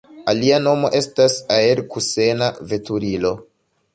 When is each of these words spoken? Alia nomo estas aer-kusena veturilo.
Alia 0.31 0.55
nomo 0.67 0.89
estas 0.99 1.35
aer-kusena 1.57 2.49
veturilo. 2.73 3.35